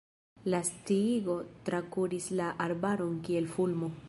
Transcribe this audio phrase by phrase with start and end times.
[0.53, 1.35] La sciigo
[1.69, 3.97] trakuris la arbaron kiel fulmo.